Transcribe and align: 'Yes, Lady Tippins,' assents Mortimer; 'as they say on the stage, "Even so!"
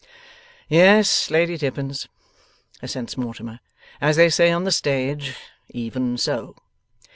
'Yes, 0.67 1.29
Lady 1.29 1.59
Tippins,' 1.59 2.07
assents 2.81 3.17
Mortimer; 3.17 3.59
'as 4.01 4.15
they 4.15 4.29
say 4.31 4.51
on 4.51 4.63
the 4.63 4.71
stage, 4.71 5.35
"Even 5.71 6.17
so!" 6.17 6.55